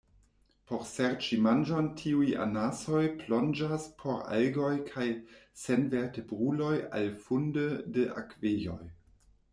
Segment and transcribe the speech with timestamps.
[0.69, 5.07] Por serĉi manĝon tiuj anasoj plonĝas por algoj kaj
[5.65, 8.83] senvertebruloj al fundo de akvejoj.